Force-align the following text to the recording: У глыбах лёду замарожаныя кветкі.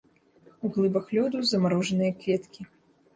У 0.63 0.69
глыбах 0.77 1.11
лёду 1.15 1.41
замарожаныя 1.49 2.13
кветкі. 2.25 2.61